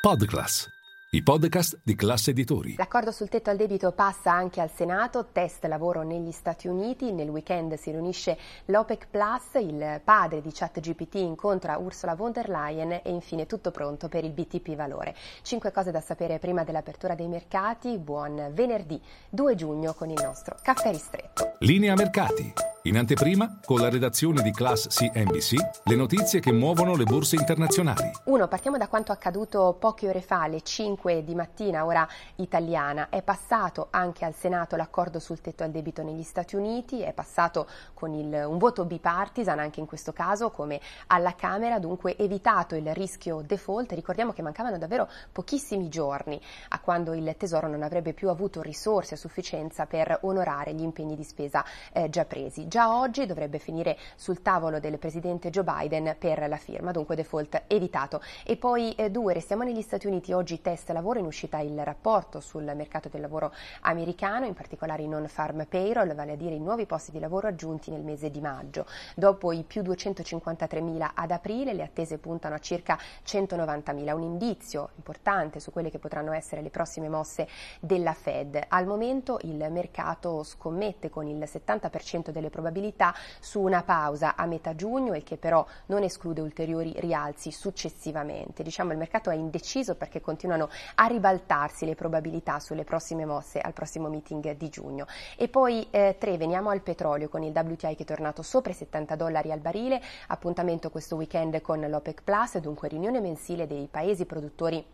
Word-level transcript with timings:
Podclass, 0.00 0.66
i 1.10 1.22
podcast 1.22 1.78
di 1.84 1.94
classe 1.94 2.30
editori. 2.30 2.74
L'accordo 2.78 3.12
sul 3.12 3.28
tetto 3.28 3.50
al 3.50 3.58
debito 3.58 3.92
passa 3.92 4.32
anche 4.32 4.62
al 4.62 4.70
Senato, 4.74 5.28
test 5.30 5.62
lavoro 5.66 6.02
negli 6.02 6.30
Stati 6.30 6.68
Uniti, 6.68 7.12
nel 7.12 7.28
weekend 7.28 7.74
si 7.74 7.90
riunisce 7.90 8.38
l'OPEC 8.64 9.08
Plus, 9.10 9.62
il 9.62 10.00
padre 10.02 10.40
di 10.40 10.52
ChatGPT 10.54 11.16
incontra 11.16 11.76
Ursula 11.76 12.14
von 12.14 12.32
der 12.32 12.48
Leyen 12.48 12.92
e 12.92 13.10
infine 13.10 13.44
tutto 13.44 13.70
pronto 13.70 14.08
per 14.08 14.24
il 14.24 14.32
BTP 14.32 14.74
Valore. 14.74 15.14
Cinque 15.42 15.70
cose 15.70 15.90
da 15.90 16.00
sapere 16.00 16.38
prima 16.38 16.64
dell'apertura 16.64 17.14
dei 17.14 17.28
mercati, 17.28 17.98
buon 17.98 18.52
venerdì 18.54 18.98
2 19.28 19.54
giugno 19.54 19.92
con 19.92 20.08
il 20.08 20.18
nostro 20.22 20.56
caffè 20.62 20.92
ristretto. 20.92 21.56
Linea 21.58 21.92
mercati. 21.92 22.69
In 22.84 22.96
anteprima, 22.96 23.58
con 23.62 23.78
la 23.78 23.90
redazione 23.90 24.40
di 24.40 24.52
Class 24.52 24.86
CNBC, 24.86 25.82
le 25.84 25.96
notizie 25.96 26.40
che 26.40 26.50
muovono 26.50 26.96
le 26.96 27.04
borse 27.04 27.36
internazionali. 27.36 28.10
Uno, 28.24 28.48
partiamo 28.48 28.78
da 28.78 28.88
quanto 28.88 29.12
accaduto 29.12 29.76
poche 29.78 30.08
ore 30.08 30.22
fa, 30.22 30.44
alle 30.44 30.62
5 30.62 31.22
di 31.22 31.34
mattina, 31.34 31.84
ora 31.84 32.08
italiana. 32.36 33.10
È 33.10 33.20
passato 33.20 33.88
anche 33.90 34.24
al 34.24 34.34
Senato 34.34 34.76
l'accordo 34.76 35.18
sul 35.18 35.42
tetto 35.42 35.62
al 35.62 35.70
debito 35.70 36.02
negli 36.02 36.22
Stati 36.22 36.56
Uniti, 36.56 37.02
è 37.02 37.12
passato 37.12 37.68
con 37.92 38.14
il, 38.14 38.46
un 38.46 38.56
voto 38.56 38.86
bipartisan 38.86 39.58
anche 39.58 39.80
in 39.80 39.86
questo 39.86 40.14
caso, 40.14 40.48
come 40.48 40.80
alla 41.08 41.34
Camera, 41.34 41.78
dunque 41.78 42.16
evitato 42.16 42.76
il 42.76 42.94
rischio 42.94 43.42
default. 43.42 43.92
Ricordiamo 43.92 44.32
che 44.32 44.40
mancavano 44.40 44.78
davvero 44.78 45.06
pochissimi 45.30 45.90
giorni 45.90 46.40
a 46.70 46.80
quando 46.80 47.12
il 47.12 47.34
Tesoro 47.36 47.68
non 47.68 47.82
avrebbe 47.82 48.14
più 48.14 48.30
avuto 48.30 48.62
risorse 48.62 49.16
a 49.16 49.18
sufficienza 49.18 49.84
per 49.84 50.20
onorare 50.22 50.72
gli 50.72 50.82
impegni 50.82 51.14
di 51.14 51.24
spesa 51.24 51.62
eh, 51.92 52.08
già 52.08 52.24
presi 52.24 52.68
già 52.70 52.96
oggi 52.96 53.26
dovrebbe 53.26 53.58
finire 53.58 53.98
sul 54.14 54.42
tavolo 54.42 54.78
del 54.78 54.96
presidente 54.96 55.50
Joe 55.50 55.64
Biden 55.64 56.14
per 56.16 56.48
la 56.48 56.56
firma, 56.56 56.92
dunque 56.92 57.16
default 57.16 57.64
evitato. 57.66 58.22
E 58.46 58.56
poi 58.56 58.92
eh, 58.92 59.10
due, 59.10 59.32
restiamo 59.32 59.64
negli 59.64 59.82
Stati 59.82 60.06
Uniti, 60.06 60.32
oggi 60.32 60.60
test 60.60 60.88
lavoro, 60.90 61.18
in 61.18 61.26
uscita 61.26 61.58
il 61.58 61.82
rapporto 61.82 62.38
sul 62.38 62.62
mercato 62.76 63.08
del 63.08 63.22
lavoro 63.22 63.52
americano, 63.80 64.46
in 64.46 64.54
particolare 64.54 65.02
i 65.02 65.08
non 65.08 65.26
farm 65.26 65.66
payroll, 65.68 66.14
vale 66.14 66.32
a 66.32 66.36
dire 66.36 66.54
i 66.54 66.60
nuovi 66.60 66.86
posti 66.86 67.10
di 67.10 67.18
lavoro 67.18 67.48
aggiunti 67.48 67.90
nel 67.90 68.02
mese 68.02 68.30
di 68.30 68.40
maggio. 68.40 68.86
Dopo 69.16 69.50
i 69.50 69.64
più 69.64 69.82
253 69.82 70.80
mila 70.80 71.10
ad 71.12 71.32
aprile, 71.32 71.74
le 71.74 71.82
attese 71.82 72.18
puntano 72.18 72.54
a 72.54 72.60
circa 72.60 72.96
190 73.24 73.92
mila, 73.92 74.14
un 74.14 74.22
indizio 74.22 74.90
importante 74.94 75.58
su 75.58 75.72
quelle 75.72 75.90
che 75.90 75.98
potranno 75.98 76.30
essere 76.30 76.62
le 76.62 76.70
prossime 76.70 77.08
mosse 77.08 77.48
della 77.80 78.12
Fed. 78.12 78.64
Al 78.68 78.86
momento 78.86 79.38
il 79.42 79.66
mercato 79.72 80.44
scommette 80.44 81.10
con 81.10 81.26
il 81.26 81.42
70% 81.42 82.30
delle 82.30 82.48
probabilità 82.60 83.14
su 83.40 83.60
una 83.60 83.82
pausa 83.82 84.36
a 84.36 84.44
metà 84.44 84.74
giugno, 84.74 85.16
il 85.16 85.24
che 85.24 85.38
però 85.38 85.64
non 85.86 86.02
esclude 86.02 86.42
ulteriori 86.42 86.92
rialzi 86.98 87.50
successivamente. 87.50 88.62
Diciamo 88.62 88.92
il 88.92 88.98
mercato 88.98 89.30
è 89.30 89.34
indeciso 89.34 89.94
perché 89.96 90.20
continuano 90.20 90.68
a 90.96 91.06
ribaltarsi 91.06 91.86
le 91.86 91.94
probabilità 91.94 92.60
sulle 92.60 92.84
prossime 92.84 93.24
mosse 93.24 93.58
al 93.60 93.72
prossimo 93.72 94.08
meeting 94.08 94.56
di 94.56 94.68
giugno. 94.68 95.06
E 95.36 95.48
poi 95.48 95.86
eh, 95.90 96.16
tre, 96.18 96.36
veniamo 96.36 96.68
al 96.68 96.82
petrolio 96.82 97.28
con 97.28 97.42
il 97.42 97.52
WTI 97.56 97.96
che 97.96 98.02
è 98.02 98.06
tornato 98.06 98.42
sopra 98.42 98.72
i 98.72 98.74
70 98.74 99.16
dollari 99.16 99.50
al 99.50 99.60
barile, 99.60 100.00
appuntamento 100.28 100.90
questo 100.90 101.16
weekend 101.16 101.60
con 101.62 101.80
l'OPEC 101.80 102.22
Plus, 102.22 102.58
dunque 102.58 102.88
riunione 102.88 103.20
mensile 103.20 103.66
dei 103.66 103.88
paesi 103.90 104.26
produttori 104.26 104.84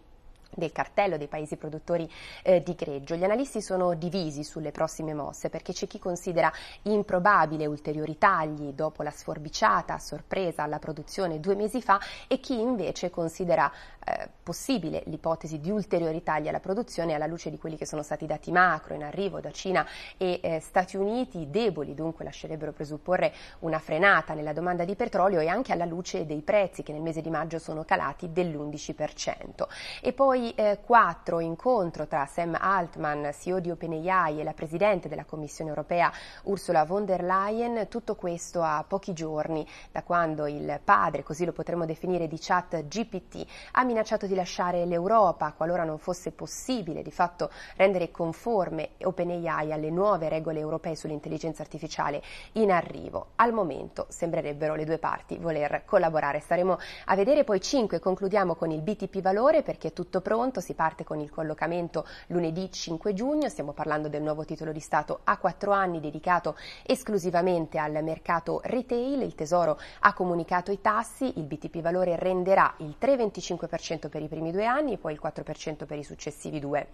del 0.55 0.73
cartello 0.73 1.17
dei 1.17 1.29
paesi 1.29 1.57
produttori 1.57 2.11
eh, 2.43 2.63
di 2.63 2.75
greggio. 2.75 3.15
Gli 3.15 3.25
analisti 3.25 3.61
sono 3.61 3.95
divisi 3.95 4.45
sulle 4.45 4.71
prossime 4.71 5.15
mosse 5.15 5.51
perché 5.51 5.73
c'è 5.73 5.87
chi 5.87 5.99
considera 5.99 6.53
improbabile 6.83 7.67
ulteriori 7.67 8.19
tagli 8.19 8.73
dopo 8.73 9.03
la 9.03 9.11
sforbiciata 9.11 9.99
sorpresa 9.99 10.63
alla 10.63 10.79
produzione 10.79 11.41
due 11.41 11.55
mesi 11.55 11.83
fa 11.83 12.01
e 12.29 12.41
chi 12.41 12.59
invece 12.59 13.11
considera 13.11 13.71
eh, 14.05 14.29
possibile 14.43 15.03
l'ipotesi 15.07 15.59
di 15.59 15.71
ulteriori 15.71 16.23
tagli 16.23 16.49
alla 16.49 16.61
produzione 16.61 17.15
alla 17.15 17.27
luce 17.27 17.51
di 17.51 17.59
quelli 17.59 17.77
che 17.77 17.87
sono 17.87 18.03
stati 18.03 18.27
dati 18.27 18.53
macro 18.53 18.95
in 18.95 19.03
arrivo 19.03 19.41
da 19.41 19.51
Cina 19.51 19.87
e 20.17 20.41
eh, 20.43 20.61
Stati 20.61 20.97
Uniti, 20.97 21.51
deboli 21.51 21.95
dunque 21.95 22.25
lascerebbero 22.25 22.73
presupporre 22.73 23.33
una 23.61 23.79
frenata 23.79 24.35
nella 24.35 24.53
domanda 24.53 24.85
di 24.85 24.95
petrolio 24.95 25.41
e 25.41 25.49
anche 25.49 25.73
alla 25.73 25.85
luce 25.85 26.25
dei 26.25 26.43
prezzi 26.43 26.83
che 26.83 26.93
nel 26.93 27.03
mese 27.03 27.21
di 27.21 27.31
maggio 27.31 27.59
sono 27.59 27.85
calati 27.85 28.33
dell'11%. 28.33 29.67
E 30.01 30.13
poi 30.13 30.36
eh, 30.37 30.81
4 30.85 31.41
incontro 31.41 32.07
tra 32.07 32.27
Sam 32.27 32.57
Altman, 32.61 33.31
CEO 33.33 33.59
di 33.59 33.71
OpenAI 33.71 34.41
e 34.41 34.45
la 34.45 34.53
Presidente 34.53 35.09
della 35.09 35.25
Commissione 35.25 35.71
europea 35.71 36.13
Ursula 36.45 36.85
von 36.85 37.05
der 37.05 37.23
Leyen, 37.23 37.89
tutto 37.89 38.15
questo 38.15 38.63
a 38.63 38.85
pochi 38.87 39.13
giorni 39.13 39.67
da 39.91 40.03
quando 40.03 40.47
il 40.47 40.81
padre, 40.85 41.23
così 41.23 41.45
lo 41.45 41.53
potremmo 41.53 41.87
definire, 41.87 42.29
di 42.29 42.39
chat 42.39 42.87
GPT 42.87 43.47
ha 43.73 43.85
minacciato 43.85 44.27
di 44.27 44.35
lasciare 44.35 44.85
l'Europa 44.85 45.53
qualora 45.57 45.85
non 45.85 45.99
fosse 45.99 46.33
possibile 46.33 47.03
di 47.03 47.11
fatto 47.11 47.51
rendere 47.77 48.11
conforme 48.11 48.91
OpenAI 49.03 49.73
alle 49.73 49.91
nuove 49.91 50.29
regole 50.29 50.59
europee 50.59 50.97
sull'intelligenza 50.97 51.63
artificiale 51.63 52.23
in 52.53 52.71
arrivo. 52.71 53.29
Al 53.37 53.53
momento 53.53 54.07
sembrerebbero 54.09 54.75
le 54.75 54.85
due 54.85 54.99
parti 54.99 55.39
voler 55.39 55.85
collaborare. 55.85 56.41
Staremo 56.41 56.79
a 57.07 57.15
vedere 57.15 57.45
poi 57.45 57.61
5, 57.61 57.99
concludiamo 57.99 58.55
con 58.55 58.71
il 58.71 58.83
BTP 58.83 59.21
valore 59.21 59.63
perché 59.63 59.89
è 59.89 59.93
tutto 59.93 60.21
pronto, 60.27 60.61
si 60.61 60.75
parte 60.75 61.05
con 61.05 61.21
il 61.21 61.31
collocamento 61.31 62.05
lunedì 62.27 62.69
5 62.69 63.15
giugno, 63.15 63.49
stiamo 63.49 63.71
parlando 63.71 64.09
del 64.09 64.23
nuovo 64.23 64.45
titolo 64.45 64.73
di 64.73 64.81
Stato 64.81 65.21
a 65.23 65.39
4 65.39 65.71
anni 65.71 66.01
dedicato 66.01 66.57
esclusivamente 66.83 67.79
al 67.79 68.03
mercato 68.03 68.61
retail, 68.65 69.23
il 69.23 69.37
Tesoro 69.37 69.79
ha 70.01 70.13
comunicato 70.15 70.73
i 70.73 70.81
tassi, 70.81 71.39
il 71.39 71.45
BTP 71.45 71.81
valore 71.81 72.17
renderà 72.17 72.75
il 72.79 72.97
3,25% 73.01 74.09
per 74.09 74.21
i 74.21 74.27
primi 74.27 74.51
due 74.51 74.67
anni 74.67 74.95
e 74.95 74.99
poi 74.99 75.13
il 75.13 75.21
4% 75.23 75.87
per 75.87 75.97
i 75.97 76.03
successivi 76.03 76.59
due. 76.59 76.89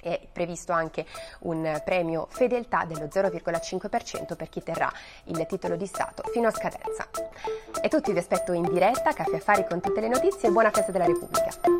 È 0.00 0.18
previsto 0.32 0.72
anche 0.72 1.04
un 1.40 1.82
premio 1.84 2.28
fedeltà 2.30 2.86
dello 2.86 3.08
0,5% 3.12 4.36
per 4.36 4.48
chi 4.48 4.62
terrà 4.62 4.90
il 5.24 5.44
titolo 5.44 5.76
di 5.76 5.84
Stato 5.84 6.22
fino 6.32 6.48
a 6.48 6.50
scadenza. 6.50 7.06
E 7.82 7.88
tutti 7.90 8.10
vi 8.10 8.18
aspetto 8.18 8.54
in 8.54 8.62
diretta, 8.72 9.12
caffè 9.12 9.36
affari 9.36 9.66
con 9.68 9.82
tutte 9.82 10.00
le 10.00 10.08
notizie 10.08 10.48
e 10.48 10.52
buona 10.52 10.70
festa 10.70 10.92
della 10.92 11.04
Repubblica. 11.04 11.79